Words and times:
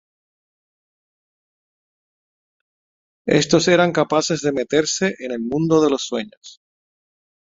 Estos 3.27 3.67
eran 3.67 3.91
capaces 3.91 4.41
de 4.41 4.51
meterse 4.51 5.13
en 5.19 5.31
el 5.31 5.41
Mundo 5.41 5.79
de 5.79 5.91
los 5.91 6.01
Sueños. 6.07 6.59